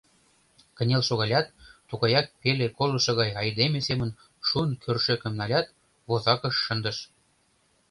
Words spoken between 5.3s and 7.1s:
налят, возакыш шындыш.